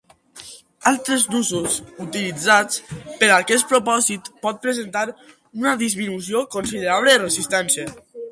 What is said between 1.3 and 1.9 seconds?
nusos